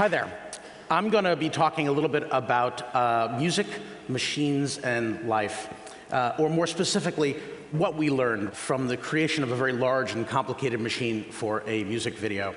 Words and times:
Hi 0.00 0.08
there. 0.08 0.32
I'm 0.88 1.10
going 1.10 1.24
to 1.24 1.36
be 1.36 1.50
talking 1.50 1.86
a 1.86 1.92
little 1.92 2.08
bit 2.08 2.26
about 2.30 2.94
uh, 2.94 3.36
music, 3.38 3.66
machines, 4.08 4.78
and 4.78 5.28
life, 5.28 5.68
uh, 6.10 6.32
or 6.38 6.48
more 6.48 6.66
specifically, 6.66 7.34
what 7.72 7.96
we 7.96 8.08
learned 8.08 8.54
from 8.54 8.88
the 8.88 8.96
creation 8.96 9.44
of 9.44 9.52
a 9.52 9.54
very 9.54 9.74
large 9.74 10.14
and 10.14 10.26
complicated 10.26 10.80
machine 10.80 11.24
for 11.24 11.62
a 11.66 11.84
music 11.84 12.14
video. 12.14 12.54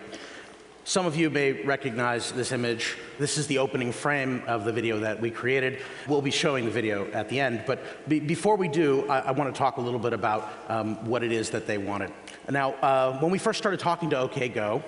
Some 0.85 1.05
of 1.05 1.17
you 1.17 1.29
may 1.29 1.51
recognize 1.63 2.31
this 2.31 2.53
image. 2.53 2.95
This 3.19 3.37
is 3.37 3.45
the 3.47 3.57
opening 3.57 3.91
frame 3.91 4.41
of 4.47 4.63
the 4.63 4.71
video 4.71 5.01
that 5.01 5.19
we 5.19 5.29
created. 5.29 5.79
We'll 6.07 6.21
be 6.21 6.31
showing 6.31 6.63
the 6.63 6.71
video 6.71 7.11
at 7.11 7.27
the 7.27 7.41
end, 7.41 7.65
but 7.67 8.07
be 8.07 8.21
before 8.21 8.55
we 8.55 8.69
do, 8.69 9.05
I, 9.09 9.19
I 9.19 9.31
want 9.31 9.53
to 9.53 9.57
talk 9.57 9.75
a 9.75 9.81
little 9.81 9.99
bit 9.99 10.13
about 10.13 10.49
um, 10.69 10.95
what 11.05 11.23
it 11.23 11.33
is 11.33 11.49
that 11.49 11.67
they 11.67 11.77
wanted. 11.77 12.13
Now, 12.49 12.71
uh, 12.75 13.19
when 13.19 13.31
we 13.33 13.37
first 13.37 13.59
started 13.59 13.81
talking 13.81 14.09
to 14.11 14.19
OK 14.19 14.47
Go, 14.47 14.81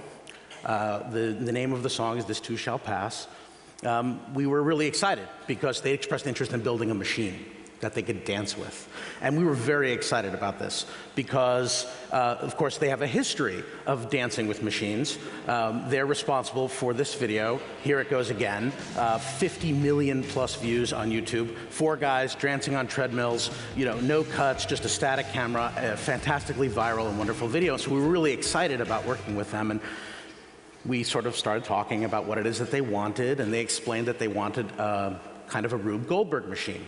uh, 0.66 1.10
the, 1.10 1.32
the 1.40 1.52
name 1.52 1.74
of 1.74 1.84
the 1.84 1.90
song 1.90 2.18
is 2.18 2.26
This 2.26 2.40
Too 2.40 2.58
Shall 2.58 2.80
Pass. 2.80 3.28
Um, 3.84 4.20
we 4.34 4.48
were 4.48 4.64
really 4.64 4.88
excited 4.88 5.28
because 5.48 5.82
they 5.82 5.94
expressed 5.94 6.26
interest 6.26 6.54
in 6.54 6.62
building 6.62 6.90
a 6.92 6.96
machine 6.96 7.46
that 7.82 7.94
they 7.94 8.02
could 8.02 8.24
dance 8.26 8.58
with. 8.58 8.90
And 9.22 9.38
we 9.38 9.44
were 9.44 9.54
very 9.54 9.92
excited 9.92 10.34
about 10.34 10.58
this 10.58 10.86
because, 11.14 11.86
uh, 12.12 12.38
of 12.40 12.56
course, 12.58 12.78
they 12.78 12.90
have 12.90 13.02
a 13.02 13.08
history 13.08 13.64
of 13.86 14.10
dancing 14.10 14.48
with 14.48 14.64
machines. 14.64 15.20
Um, 15.48 15.84
they're 15.88 16.06
responsible 16.06 16.68
for 16.68 16.94
this 16.94 17.14
video. 17.14 17.60
Here 17.84 18.00
it 18.00 18.10
goes 18.10 18.30
again. 18.32 18.72
Uh, 18.98 19.20
50 19.20 19.74
million 19.74 20.24
plus 20.24 20.56
views 20.56 20.94
on 20.94 21.12
YouTube. 21.12 21.56
Four 21.70 21.98
guys 21.98 22.34
dancing 22.34 22.76
on 22.76 22.88
treadmills, 22.88 23.52
you 23.76 23.86
know, 23.86 24.00
no 24.00 24.24
cuts, 24.24 24.66
just 24.66 24.86
a 24.86 24.90
static 24.90 25.28
camera, 25.30 25.72
a 25.78 25.98
fantastically 25.98 26.70
viral 26.70 27.08
and 27.10 27.18
wonderful 27.18 27.48
video. 27.48 27.78
So 27.78 27.92
we 27.92 28.00
were 28.00 28.10
really 28.10 28.34
excited 28.34 28.82
about 28.82 29.06
working 29.06 29.36
with 29.36 29.52
them. 29.52 29.70
And 29.70 29.80
we 30.86 31.04
sort 31.04 31.26
of 31.26 31.36
started 31.36 31.64
talking 31.64 32.04
about 32.04 32.26
what 32.26 32.38
it 32.38 32.46
is 32.46 32.60
that 32.60 32.72
they 32.72 32.82
wanted, 32.82 33.40
and 33.40 33.54
they 33.54 33.62
explained 33.62 34.08
that 34.08 34.20
they 34.20 34.28
wanted 34.28 34.68
uh, 34.80 35.16
kind 35.48 35.66
of 35.66 35.74
a 35.74 35.78
Rube 35.78 36.08
Goldberg 36.08 36.48
machine. 36.48 36.86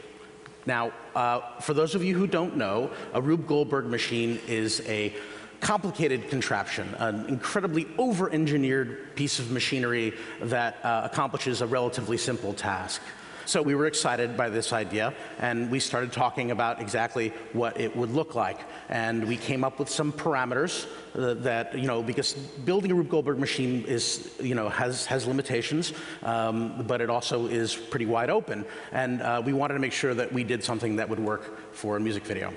Now, 0.66 0.92
uh, 1.16 1.42
for 1.62 1.74
those 1.74 1.96
of 1.96 2.04
you 2.04 2.16
who 2.18 2.28
don't 2.28 2.58
know, 2.58 2.92
a 3.14 3.22
Rube 3.22 3.48
Goldberg 3.48 3.86
machine 3.86 4.40
is 4.48 4.82
a 4.88 5.16
complicated 5.62 6.30
contraption, 6.30 6.94
an 7.00 7.26
incredibly 7.28 7.88
over-engineered 7.98 9.16
piece 9.16 9.40
of 9.40 9.50
machinery 9.50 10.14
that 10.42 10.78
uh, 10.84 11.02
accomplishes 11.12 11.62
a 11.62 11.68
relatively 11.68 12.18
simple 12.18 12.54
task. 12.54 13.02
So 13.48 13.62
we 13.62 13.76
were 13.76 13.86
excited 13.86 14.36
by 14.36 14.50
this 14.50 14.74
idea, 14.74 15.14
and 15.40 15.72
we 15.72 15.80
started 15.80 16.12
talking 16.12 16.52
about 16.52 16.82
exactly 16.82 17.30
what 17.54 17.80
it 17.80 17.96
would 17.96 18.12
look 18.12 18.36
like. 18.36 18.60
And 18.90 19.26
we 19.26 19.38
came 19.38 19.64
up 19.64 19.80
with 19.80 19.88
some 19.88 20.12
parameters 20.12 20.86
uh, 21.16 21.34
that, 21.36 21.74
you 21.74 21.88
know, 21.88 22.04
because 22.04 22.34
building 22.34 22.92
a 22.92 22.96
Rube 22.96 23.08
Goldberg 23.08 23.40
machine 23.40 23.86
is, 23.86 24.36
you 24.42 24.54
know, 24.54 24.68
has, 24.68 25.06
has 25.06 25.26
limitations, 25.26 25.94
um, 26.24 26.84
but 26.88 27.00
it 27.00 27.10
also 27.10 27.48
is 27.48 27.74
pretty 27.74 28.06
wide 28.06 28.30
open. 28.30 28.66
And 28.92 29.22
uh, 29.22 29.42
we 29.46 29.54
wanted 29.54 29.76
to 29.76 29.80
make 29.80 29.94
sure 29.94 30.14
that 30.14 30.34
we 30.34 30.44
did 30.44 30.62
something 30.62 30.98
that 30.98 31.08
would 31.08 31.22
work 31.22 31.74
for 31.74 31.96
a 31.96 32.02
music 32.02 32.26
video. 32.26 32.52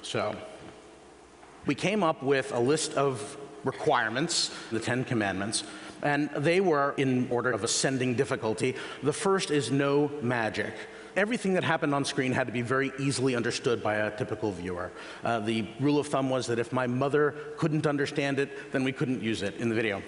So 0.00 0.34
we 1.66 1.74
came 1.74 2.02
up 2.02 2.22
with 2.22 2.50
a 2.52 2.60
list 2.60 2.94
of 2.94 3.36
requirements, 3.64 4.50
the 4.72 4.80
Ten 4.80 5.04
Commandments, 5.04 5.64
and 6.02 6.30
they 6.36 6.60
were 6.60 6.94
in 6.96 7.28
order 7.30 7.50
of 7.50 7.64
ascending 7.64 8.14
difficulty. 8.14 8.74
The 9.02 9.12
first 9.12 9.50
is 9.50 9.70
no 9.70 10.10
magic. 10.22 10.74
Everything 11.16 11.54
that 11.54 11.64
happened 11.64 11.94
on 11.94 12.04
screen 12.04 12.32
had 12.32 12.46
to 12.46 12.52
be 12.52 12.62
very 12.62 12.92
easily 12.98 13.34
understood 13.34 13.82
by 13.82 13.96
a 13.96 14.16
typical 14.16 14.52
viewer. 14.52 14.90
Uh, 15.24 15.40
the 15.40 15.66
rule 15.80 15.98
of 15.98 16.06
thumb 16.06 16.30
was 16.30 16.46
that 16.46 16.58
if 16.58 16.72
my 16.72 16.86
mother 16.86 17.34
couldn't 17.56 17.86
understand 17.86 18.38
it, 18.38 18.72
then 18.72 18.84
we 18.84 18.92
couldn't 18.92 19.22
use 19.22 19.42
it 19.42 19.56
in 19.56 19.68
the 19.68 19.74
video. 19.74 20.02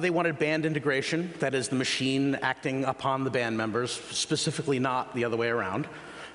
They 0.00 0.10
wanted 0.10 0.38
band 0.38 0.66
integration, 0.66 1.32
that 1.38 1.54
is, 1.54 1.68
the 1.68 1.76
machine 1.76 2.34
acting 2.42 2.84
upon 2.84 3.24
the 3.24 3.30
band 3.30 3.56
members, 3.56 3.92
specifically 3.92 4.78
not 4.78 5.14
the 5.14 5.24
other 5.24 5.36
way 5.36 5.48
around. 5.48 5.86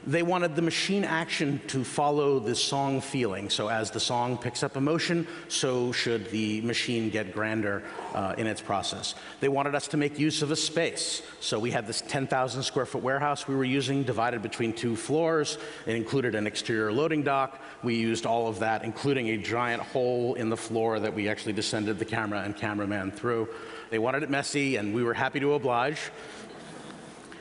They 0.08 0.24
wanted 0.24 0.56
the 0.56 0.62
machine 0.62 1.04
action 1.04 1.62
to 1.68 1.84
follow 1.84 2.40
the 2.40 2.56
song 2.56 3.02
feeling. 3.02 3.50
So 3.50 3.70
as 3.70 3.92
the 3.92 4.00
song 4.00 4.38
picks 4.38 4.64
up 4.64 4.78
emotion, 4.78 5.28
so 5.50 5.92
should 5.92 6.32
the 6.32 6.62
machine 6.62 7.10
get 7.10 7.34
grander 7.34 7.84
uh, 8.14 8.34
in 8.38 8.48
its 8.48 8.62
process. 8.62 9.16
They 9.42 9.50
wanted 9.50 9.76
us 9.76 9.88
to 9.90 9.98
make 9.98 10.18
use 10.18 10.42
of 10.42 10.52
a 10.52 10.56
space. 10.56 11.22
So 11.42 11.60
we 11.60 11.72
had 11.72 11.86
this 11.86 12.02
10,000 12.02 12.64
square 12.64 12.86
foot 12.86 13.04
warehouse 13.04 13.48
we 13.48 13.56
were 13.56 13.66
using 13.66 14.04
divided 14.04 14.42
between 14.42 14.74
two 14.74 14.96
floors. 14.96 15.58
It 15.86 15.96
included 15.96 16.34
an 16.36 16.48
exterior 16.48 16.92
loading 16.92 17.24
dock. 17.24 17.62
We 17.84 17.96
used 17.96 18.26
all 18.26 18.48
of 18.48 18.60
that, 18.60 18.84
including 18.84 19.30
a 19.30 19.38
giant 19.38 19.82
hole 19.82 20.36
in 20.36 20.50
the 20.50 20.58
floor 20.58 21.00
that 21.00 21.14
we 21.14 21.28
actually 21.28 21.54
descended 21.54 22.00
the 22.00 22.06
camera 22.06 22.42
and 22.42 22.56
cameraman 22.56 23.12
through. 23.12 23.50
They 23.90 24.00
wanted 24.00 24.24
it 24.24 24.30
messy, 24.30 24.76
and 24.76 24.94
we 24.94 25.04
were 25.04 25.14
happy 25.14 25.40
to 25.40 25.54
oblige. 25.54 26.12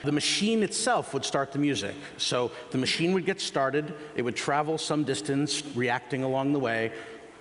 The 0.04 0.12
machine 0.12 0.62
itself 0.62 1.12
would 1.12 1.24
start 1.24 1.52
the 1.52 1.58
music. 1.58 1.94
So 2.16 2.52
the 2.70 2.78
machine 2.78 3.12
would 3.14 3.26
get 3.26 3.40
started, 3.40 3.94
it 4.14 4.22
would 4.22 4.36
travel 4.36 4.78
some 4.78 5.04
distance, 5.04 5.62
reacting 5.74 6.22
along 6.22 6.52
the 6.52 6.58
way, 6.58 6.92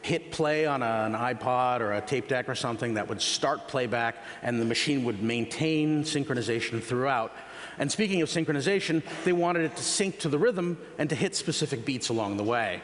hit 0.01 0.31
play 0.31 0.65
on 0.65 0.81
a, 0.81 0.85
an 0.85 1.13
iPod 1.13 1.81
or 1.81 1.93
a 1.93 2.01
tape 2.01 2.27
deck 2.27 2.47
or 2.47 2.55
something 2.55 2.93
that 2.95 3.07
would 3.07 3.21
start 3.21 3.67
playback, 3.67 4.15
and 4.41 4.59
the 4.59 4.65
machine 4.65 5.03
would 5.03 5.21
maintain 5.21 6.03
synchronization 6.03 6.81
throughout. 6.81 7.33
And 7.77 7.91
speaking 7.91 8.21
of 8.21 8.29
synchronization, 8.29 9.03
they 9.23 9.33
wanted 9.33 9.65
it 9.65 9.75
to 9.75 9.83
sync 9.83 10.19
to 10.19 10.29
the 10.29 10.39
rhythm 10.39 10.77
and 10.97 11.09
to 11.09 11.15
hit 11.15 11.35
specific 11.35 11.85
beats 11.85 12.09
along 12.09 12.37
the 12.37 12.43
way. 12.43 12.81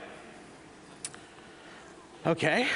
Okay. 2.25 2.67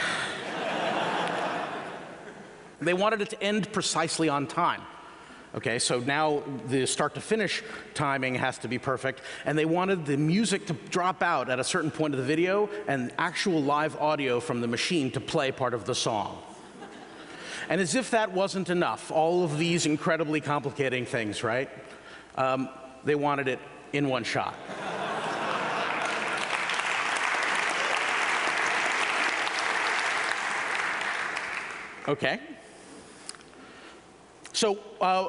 they 2.81 2.93
wanted 2.93 3.21
it 3.21 3.29
to 3.29 3.43
end 3.43 3.71
precisely 3.71 4.29
on 4.29 4.47
time. 4.47 4.81
Okay, 5.57 5.79
so 5.79 5.99
now 6.01 6.43
the 6.67 6.85
start 6.85 7.15
to 7.15 7.19
finish 7.19 7.63
timing 7.95 8.35
has 8.35 8.59
to 8.59 8.67
be 8.67 8.77
perfect, 8.77 9.21
and 9.43 9.57
they 9.57 9.65
wanted 9.65 10.05
the 10.05 10.15
music 10.15 10.67
to 10.67 10.73
drop 10.91 11.23
out 11.23 11.49
at 11.49 11.59
a 11.59 11.63
certain 11.63 11.89
point 11.89 12.13
of 12.13 12.19
the 12.19 12.25
video 12.27 12.69
and 12.87 13.11
actual 13.17 13.63
live 13.63 13.99
audio 13.99 14.39
from 14.39 14.61
the 14.61 14.67
machine 14.67 15.09
to 15.09 15.19
play 15.19 15.51
part 15.51 15.73
of 15.73 15.85
the 15.85 15.95
song. 15.95 16.37
And 17.69 17.81
as 17.81 17.95
if 17.95 18.11
that 18.11 18.33
wasn't 18.33 18.69
enough, 18.69 19.09
all 19.09 19.43
of 19.43 19.57
these 19.57 19.87
incredibly 19.87 20.41
complicating 20.41 21.07
things, 21.07 21.43
right? 21.43 21.71
Um, 22.35 22.69
they 23.03 23.15
wanted 23.15 23.47
it 23.47 23.59
in 23.93 24.09
one 24.09 24.23
shot. 24.23 24.53
Okay. 32.07 32.39
So 34.57 34.79
uh, 35.01 35.27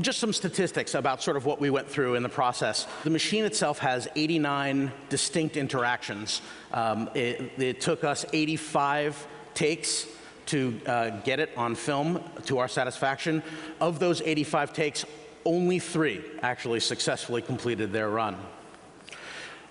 just 0.00 0.20
some 0.20 0.32
statistics 0.32 0.94
about 0.94 1.20
sort 1.20 1.36
of 1.36 1.44
what 1.44 1.60
we 1.60 1.68
went 1.68 1.88
through 1.88 2.14
in 2.14 2.22
the 2.22 2.28
process. 2.28 2.86
The 3.02 3.10
machine 3.10 3.44
itself 3.44 3.80
has 3.80 4.06
89 4.14 4.92
distinct 5.08 5.56
interactions. 5.56 6.42
Um, 6.72 7.10
it, 7.12 7.58
it, 7.58 7.80
took 7.80 8.04
us 8.04 8.24
85 8.32 9.26
takes 9.52 10.06
to 10.46 10.80
uh, 10.86 11.10
get 11.24 11.40
it 11.40 11.50
on 11.56 11.74
film 11.74 12.22
to 12.44 12.58
our 12.58 12.68
satisfaction. 12.68 13.42
Of 13.80 13.98
those 13.98 14.22
85 14.22 14.72
takes, 14.72 15.04
only 15.44 15.80
three 15.80 16.22
actually 16.42 16.78
successfully 16.78 17.42
completed 17.42 17.92
their 17.92 18.08
run. 18.08 18.36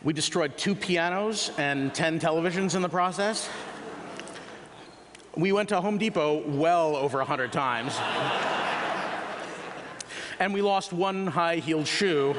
We 0.04 0.12
destroyed 0.12 0.58
two 0.58 0.76
pianos 0.76 1.50
and 1.58 1.94
10 1.94 2.20
televisions 2.20 2.76
in 2.76 2.82
the 2.82 2.90
process. 2.90 3.50
We 5.38 5.54
went 5.54 5.70
to 5.70 5.80
Home 5.80 5.98
Depot 5.98 6.44
well 6.46 6.98
over 6.98 7.20
100 7.20 7.54
times. 7.54 7.98
And 10.40 10.54
we 10.54 10.62
lost 10.62 10.94
one 10.94 11.26
high-heeled 11.26 11.88
shoe 11.88 12.36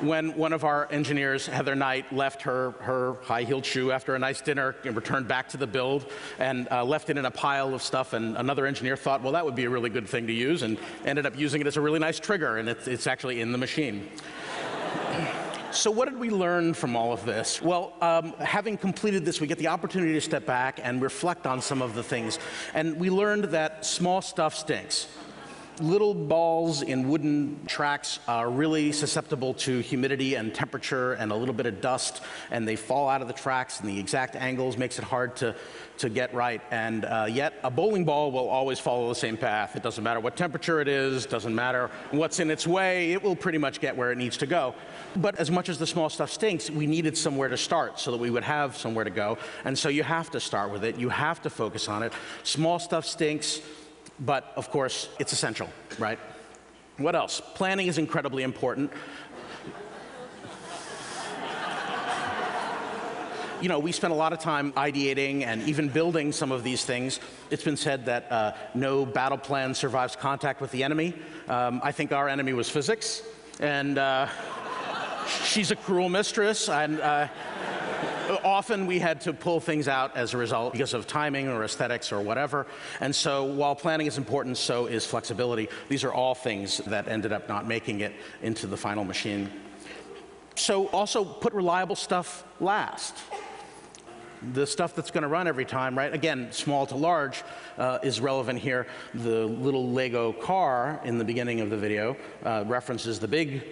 when 0.00 0.34
one 0.36 0.52
of 0.52 0.64
our 0.64 0.88
engineers, 0.90 1.46
Heather 1.46 1.74
Knight, 1.74 2.10
left 2.12 2.42
her, 2.42 2.72
her 2.80 3.14
high-heeled 3.22 3.64
shoe 3.64 3.92
after 3.92 4.14
a 4.14 4.18
nice 4.18 4.40
dinner 4.40 4.74
and 4.84 4.96
returned 4.96 5.28
back 5.28 5.48
to 5.50 5.56
the 5.56 5.66
build 5.66 6.10
and 6.38 6.66
uh, 6.70 6.84
left 6.84 7.10
it 7.10 7.18
in 7.18 7.24
a 7.24 7.30
pile 7.30 7.74
of 7.74 7.82
stuff. 7.82 8.14
And 8.14 8.36
another 8.36 8.66
engineer 8.66 8.96
thought, 8.96 9.22
well, 9.22 9.32
that 9.32 9.44
would 9.44 9.54
be 9.54 9.64
a 9.64 9.70
really 9.70 9.90
good 9.90 10.08
thing 10.08 10.26
to 10.26 10.32
use 10.32 10.62
and 10.62 10.78
ended 11.04 11.26
up 11.26 11.38
using 11.38 11.60
it 11.60 11.66
as 11.66 11.76
a 11.76 11.80
really 11.80 11.98
nice 11.98 12.18
trigger, 12.18 12.56
and 12.56 12.68
it's, 12.68 12.88
it's 12.88 13.06
actually 13.06 13.40
in 13.40 13.52
the 13.52 13.58
machine. 13.58 14.08
So 15.72 15.90
what 15.90 16.08
did 16.08 16.18
we 16.18 16.30
learn 16.30 16.72
from 16.72 16.96
all 16.96 17.12
of 17.12 17.26
this? 17.26 17.60
Well, 17.60 17.92
um, 18.00 18.32
having 18.38 18.78
completed 18.78 19.26
this, 19.26 19.42
we 19.42 19.46
get 19.46 19.58
the 19.58 19.66
opportunity 19.66 20.14
to 20.14 20.20
step 20.22 20.46
back 20.46 20.80
and 20.82 21.02
reflect 21.02 21.46
on 21.46 21.60
some 21.60 21.82
of 21.82 21.94
the 21.94 22.02
things. 22.02 22.38
And 22.72 22.98
we 22.98 23.10
learned 23.10 23.44
that 23.46 23.84
small 23.84 24.22
stuff 24.22 24.54
stinks 24.54 25.06
little 25.80 26.14
balls 26.14 26.82
in 26.82 27.08
wooden 27.08 27.60
tracks 27.66 28.18
are 28.28 28.50
really 28.50 28.92
susceptible 28.92 29.54
to 29.54 29.80
humidity 29.80 30.34
and 30.34 30.54
temperature 30.54 31.14
and 31.14 31.32
a 31.32 31.34
little 31.34 31.54
bit 31.54 31.66
of 31.66 31.80
dust, 31.80 32.22
and 32.50 32.66
they 32.66 32.76
fall 32.76 33.08
out 33.08 33.22
of 33.22 33.28
the 33.28 33.34
tracks, 33.34 33.80
and 33.80 33.88
the 33.88 33.98
exact 33.98 34.36
angles 34.36 34.76
makes 34.76 34.98
it 34.98 35.04
hard 35.04 35.36
to, 35.36 35.54
to 35.98 36.08
get 36.08 36.32
right. 36.34 36.60
And 36.70 37.04
uh, 37.04 37.26
yet, 37.30 37.54
a 37.64 37.70
bowling 37.70 38.04
ball 38.04 38.30
will 38.32 38.48
always 38.48 38.78
follow 38.78 39.08
the 39.08 39.14
same 39.14 39.36
path. 39.36 39.76
It 39.76 39.82
doesn't 39.82 40.02
matter 40.02 40.20
what 40.20 40.36
temperature 40.36 40.80
it 40.80 40.88
is, 40.88 41.26
doesn't 41.26 41.54
matter 41.54 41.90
what's 42.10 42.40
in 42.40 42.50
its 42.50 42.66
way, 42.66 43.12
it 43.12 43.22
will 43.22 43.36
pretty 43.36 43.58
much 43.58 43.80
get 43.80 43.96
where 43.96 44.12
it 44.12 44.18
needs 44.18 44.36
to 44.38 44.46
go. 44.46 44.74
But 45.16 45.36
as 45.38 45.50
much 45.50 45.68
as 45.68 45.78
the 45.78 45.86
small 45.86 46.08
stuff 46.08 46.30
stinks, 46.30 46.70
we 46.70 46.86
needed 46.86 47.16
somewhere 47.16 47.48
to 47.48 47.56
start 47.56 47.98
so 47.98 48.10
that 48.10 48.18
we 48.18 48.30
would 48.30 48.44
have 48.44 48.76
somewhere 48.76 49.04
to 49.04 49.10
go. 49.10 49.38
And 49.64 49.78
so 49.78 49.88
you 49.88 50.02
have 50.02 50.30
to 50.30 50.40
start 50.40 50.70
with 50.70 50.84
it, 50.84 50.96
you 50.96 51.08
have 51.08 51.42
to 51.42 51.50
focus 51.50 51.88
on 51.88 52.02
it. 52.02 52.12
Small 52.42 52.78
stuff 52.78 53.06
stinks, 53.06 53.60
but 54.20 54.52
of 54.56 54.70
course, 54.70 55.08
it's 55.18 55.32
essential, 55.32 55.68
right? 55.98 56.18
What 56.98 57.14
else? 57.14 57.42
Planning 57.54 57.88
is 57.88 57.98
incredibly 57.98 58.42
important. 58.42 58.90
you 63.60 63.68
know, 63.68 63.78
we 63.78 63.92
spent 63.92 64.12
a 64.12 64.16
lot 64.16 64.32
of 64.32 64.38
time 64.38 64.72
ideating 64.72 65.42
and 65.42 65.62
even 65.62 65.88
building 65.88 66.32
some 66.32 66.52
of 66.52 66.62
these 66.62 66.84
things. 66.84 67.20
It's 67.50 67.64
been 67.64 67.76
said 67.76 68.06
that 68.06 68.30
uh, 68.30 68.52
no 68.74 69.06
battle 69.06 69.38
plan 69.38 69.74
survives 69.74 70.16
contact 70.16 70.60
with 70.60 70.70
the 70.70 70.84
enemy. 70.84 71.14
Um, 71.48 71.80
I 71.82 71.92
think 71.92 72.12
our 72.12 72.28
enemy 72.28 72.52
was 72.52 72.68
physics, 72.68 73.22
and 73.60 73.98
uh, 73.98 74.28
she's 75.44 75.70
a 75.70 75.76
cruel 75.76 76.08
mistress, 76.08 76.68
and 76.68 77.00
uh, 77.00 77.28
often 78.44 78.86
we 78.86 78.98
had 78.98 79.20
to 79.22 79.32
pull 79.32 79.60
things 79.60 79.88
out 79.88 80.16
as 80.16 80.34
a 80.34 80.36
result 80.36 80.72
because 80.72 80.94
of 80.94 81.06
timing 81.06 81.48
or 81.48 81.64
aesthetics 81.64 82.12
or 82.12 82.20
whatever. 82.20 82.66
And 83.00 83.14
so 83.14 83.44
while 83.44 83.74
planning 83.74 84.06
is 84.06 84.18
important, 84.18 84.56
so 84.56 84.86
is 84.86 85.04
flexibility. 85.06 85.68
These 85.88 86.04
are 86.04 86.12
all 86.12 86.34
things 86.34 86.78
that 86.78 87.08
ended 87.08 87.32
up 87.32 87.48
not 87.48 87.66
making 87.66 88.00
it 88.00 88.14
into 88.42 88.66
the 88.66 88.76
final 88.76 89.04
machine. 89.04 89.50
So 90.54 90.86
also 90.88 91.24
put 91.24 91.52
reliable 91.52 91.96
stuff 91.96 92.44
last 92.60 93.16
the 94.52 94.66
stuff 94.66 94.94
that's 94.94 95.10
going 95.10 95.22
to 95.22 95.28
run 95.28 95.48
every 95.48 95.64
time, 95.64 95.96
right? 95.96 96.12
Again, 96.12 96.52
small 96.52 96.86
to 96.86 96.94
large 96.96 97.42
uh, 97.78 97.98
is 98.02 98.20
relevant 98.20 98.58
here. 98.58 98.86
The 99.14 99.46
little 99.46 99.90
Lego 99.90 100.32
car 100.32 101.00
in 101.04 101.18
the 101.18 101.24
beginning 101.24 101.60
of 101.60 101.70
the 101.70 101.76
video 101.76 102.16
uh, 102.44 102.64
references 102.66 103.18
the 103.18 103.28
big 103.28 103.64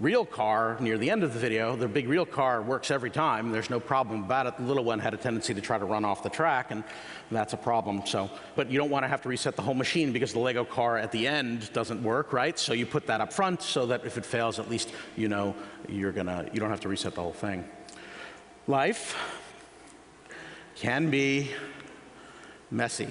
real 0.00 0.24
car 0.24 0.78
near 0.80 0.96
the 0.96 1.10
end 1.10 1.22
of 1.22 1.34
the 1.34 1.38
video. 1.38 1.76
The 1.76 1.86
big 1.86 2.08
real 2.08 2.24
car 2.24 2.62
works 2.62 2.90
every 2.90 3.10
time. 3.10 3.52
There's 3.52 3.68
no 3.68 3.78
problem 3.78 4.24
about 4.24 4.46
it. 4.46 4.56
The 4.56 4.62
little 4.62 4.82
one 4.82 4.98
had 4.98 5.12
a 5.12 5.18
tendency 5.18 5.52
to 5.52 5.60
try 5.60 5.78
to 5.78 5.84
run 5.84 6.06
off 6.06 6.22
the 6.22 6.30
track, 6.30 6.70
and 6.70 6.82
that's 7.30 7.52
a 7.52 7.58
problem. 7.58 8.02
So, 8.06 8.30
but 8.56 8.70
you 8.70 8.78
don't 8.78 8.90
want 8.90 9.04
to 9.04 9.08
have 9.08 9.20
to 9.22 9.28
reset 9.28 9.56
the 9.56 9.62
whole 9.62 9.74
machine 9.74 10.12
because 10.12 10.32
the 10.32 10.38
Lego 10.38 10.64
car 10.64 10.96
at 10.96 11.12
the 11.12 11.26
end 11.26 11.70
doesn't 11.74 12.02
work, 12.02 12.32
right? 12.32 12.58
So 12.58 12.72
you 12.72 12.86
put 12.86 13.06
that 13.08 13.20
up 13.20 13.32
front 13.32 13.62
so 13.62 13.86
that 13.86 14.06
if 14.06 14.16
it 14.16 14.24
fails, 14.24 14.58
at 14.58 14.70
least 14.70 14.90
you 15.16 15.28
know 15.28 15.54
you're 15.86 16.12
gonna, 16.12 16.48
you 16.52 16.60
don't 16.60 16.70
have 16.70 16.80
to 16.80 16.88
reset 16.88 17.14
the 17.14 17.22
whole 17.22 17.32
thing. 17.32 17.68
Life 18.66 19.16
can 20.76 21.10
be 21.10 21.50
messy. 22.70 23.08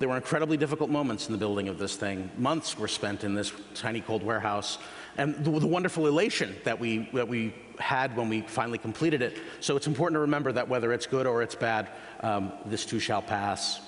There 0.00 0.08
were 0.08 0.16
incredibly 0.16 0.56
difficult 0.56 0.88
moments 0.88 1.26
in 1.26 1.32
the 1.32 1.38
building 1.38 1.68
of 1.68 1.78
this 1.78 1.94
thing. 1.94 2.30
Months 2.38 2.78
were 2.78 2.88
spent 2.88 3.22
in 3.22 3.34
this 3.34 3.52
tiny 3.74 4.00
cold 4.00 4.22
warehouse. 4.22 4.78
And 5.18 5.34
the, 5.44 5.50
the, 5.60 5.66
wonderful 5.66 6.06
elation 6.06 6.56
that 6.64 6.80
we, 6.80 7.10
that 7.12 7.28
we 7.28 7.54
had 7.78 8.16
when 8.16 8.30
we 8.30 8.40
finally 8.40 8.78
completed 8.78 9.20
it. 9.20 9.38
So 9.60 9.76
it's 9.76 9.86
important 9.86 10.14
to 10.16 10.20
remember 10.20 10.52
that 10.52 10.66
whether 10.66 10.94
it's 10.94 11.04
good 11.04 11.26
or 11.26 11.42
it's 11.42 11.54
bad, 11.54 11.90
um, 12.20 12.50
this 12.64 12.86
too 12.86 12.98
shall 12.98 13.20
pass. 13.20 13.82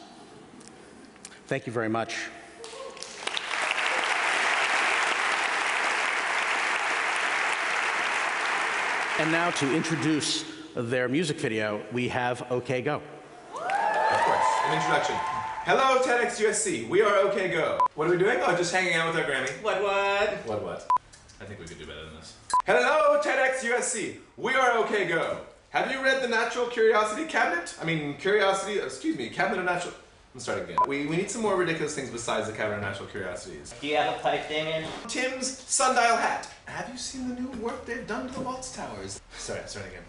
Thank 1.47 1.67
you 1.67 1.73
very 1.73 1.88
much. 1.88 2.15
And 9.19 9.32
now 9.32 9.50
to 9.53 9.75
introduce 9.75 10.44
their 10.76 11.08
music 11.08 11.38
video, 11.38 11.82
we 11.91 12.08
have 12.08 12.44
OK 12.53 12.82
Go. 12.82 13.00
Of 13.55 13.61
course, 13.61 14.47
an 14.67 14.75
introduction. 14.75 15.42
Hello, 15.64 16.03
TEDx 16.03 16.44
USC. 16.44 16.88
We 16.88 17.03
are 17.03 17.19
OK 17.19 17.49
Go. 17.50 17.79
What 17.94 18.09
are 18.09 18.11
we 18.11 18.19
doing? 18.19 18.38
Oh, 18.43 18.56
just 18.56 18.75
hanging 18.75 18.94
out 18.94 19.14
with 19.14 19.23
our 19.23 19.31
Grammy. 19.31 19.49
What, 19.62 19.81
what? 19.81 20.29
What, 20.44 20.61
what? 20.64 20.91
I 21.41 21.44
think 21.44 21.61
we 21.61 21.67
could 21.67 21.79
do 21.79 21.87
better 21.87 22.05
than 22.05 22.17
this. 22.17 22.35
Hello, 22.67 23.20
TEDx 23.23 23.61
USC. 23.61 24.17
We 24.37 24.55
are 24.55 24.73
OK 24.79 25.06
Go. 25.06 25.38
Have 25.70 25.93
you 25.93 26.03
read 26.03 26.20
the 26.20 26.26
Natural 26.26 26.67
Curiosity 26.67 27.26
Cabinet? 27.26 27.76
I 27.81 27.85
mean, 27.85 28.17
Curiosity, 28.17 28.81
uh, 28.81 28.87
excuse 28.87 29.17
me, 29.17 29.29
Cabinet 29.29 29.61
of 29.61 29.67
Natural. 29.67 29.94
I'm 30.35 30.41
starting 30.41 30.64
again. 30.64 30.79
We, 30.88 31.06
we 31.06 31.17
need 31.17 31.31
some 31.31 31.43
more 31.43 31.55
ridiculous 31.55 31.94
things 31.94 32.11
besides 32.11 32.49
the 32.49 32.55
Cabinet 32.55 32.79
of 32.79 32.82
Natural 32.82 33.06
Curiosities. 33.06 33.73
Do 33.81 33.87
you 33.87 33.99
have 33.99 34.17
a 34.17 34.19
pipe, 34.19 34.49
Damian? 34.49 34.85
Tim's 35.06 35.47
sundial 35.47 36.17
hat. 36.17 36.49
Have 36.65 36.88
you 36.91 36.99
seen 36.99 37.29
the 37.29 37.41
new 37.41 37.49
work 37.62 37.87
they've 37.87 38.05
done 38.08 38.26
to 38.26 38.35
the 38.35 38.41
Watts 38.41 38.75
Towers? 38.75 39.20
Sorry, 39.38 39.61
starting 39.67 39.93
again. 39.93 40.03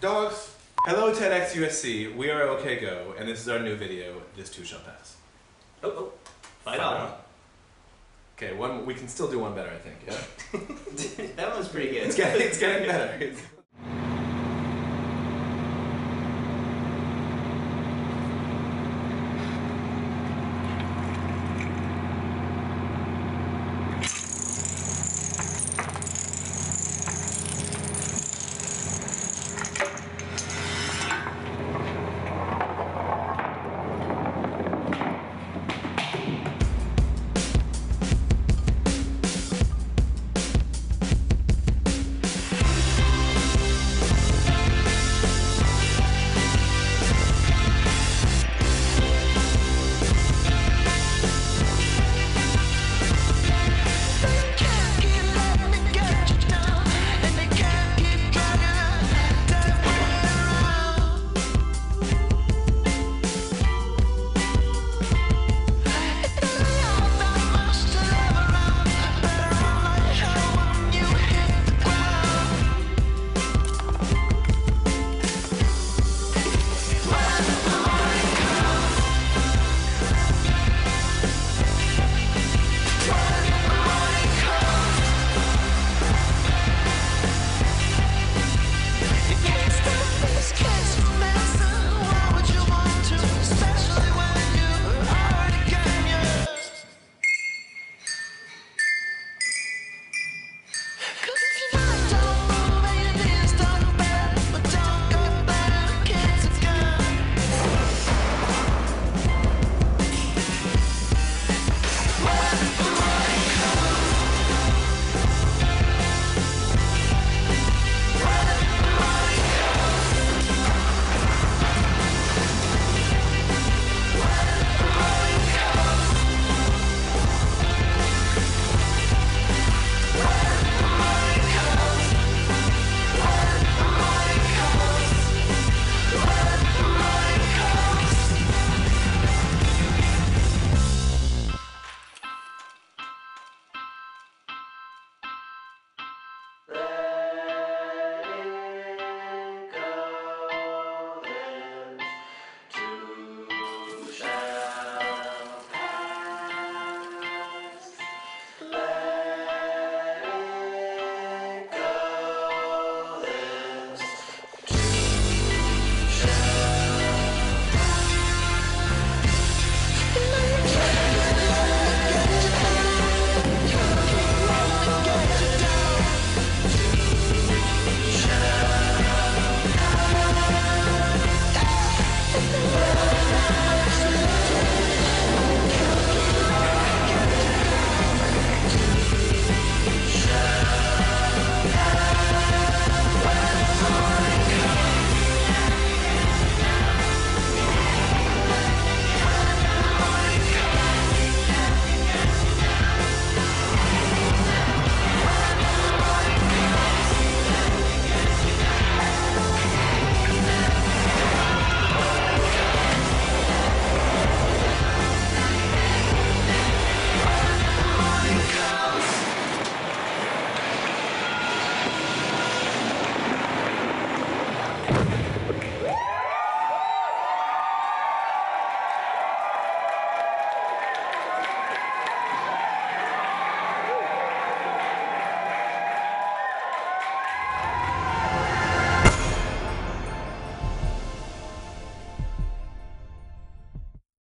Dogs. 0.00 0.54
Hello, 0.88 1.12
TEDx 1.12 1.50
USC. 1.50 2.16
We 2.16 2.30
are 2.30 2.44
OK 2.44 2.80
Go, 2.80 3.12
and 3.18 3.28
this 3.28 3.40
is 3.42 3.48
our 3.50 3.58
new 3.58 3.76
video. 3.76 4.22
This 4.38 4.48
too 4.48 4.64
shall 4.64 4.80
pass. 4.80 5.18
Oh, 5.82 5.90
oh. 5.90 6.12
Fight 6.64 6.80
on. 6.80 7.12
Okay, 8.38 8.54
one. 8.54 8.86
We 8.86 8.94
can 8.94 9.06
still 9.06 9.30
do 9.30 9.38
one 9.38 9.54
better, 9.54 9.68
I 9.68 9.76
think. 9.76 9.96
Yeah. 10.06 11.26
that 11.36 11.54
one's 11.54 11.68
pretty 11.68 11.90
good. 11.90 12.04
It's 12.04 12.16
getting, 12.16 12.40
it's 12.40 12.58
getting 12.58 12.88
better. 12.88 13.22
It's- 13.22 13.42